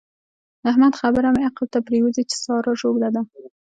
[0.61, 3.21] د احمد خبره مې عقل ته پرېوزي چې سارا ژوبله ده.